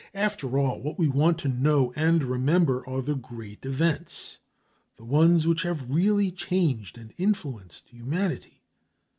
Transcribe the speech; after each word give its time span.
After 0.15 0.57
all, 0.57 0.81
what 0.81 0.97
we 0.97 1.07
want 1.07 1.37
to 1.41 1.47
know 1.47 1.93
and 1.95 2.23
remember 2.23 2.83
are 2.89 3.03
the 3.03 3.13
Great 3.13 3.63
Events, 3.67 4.39
the 4.97 5.05
ones 5.05 5.45
which 5.45 5.61
have 5.61 5.91
really 5.91 6.31
changed 6.31 6.97
and 6.97 7.13
influenced 7.19 7.89
humanity. 7.89 8.63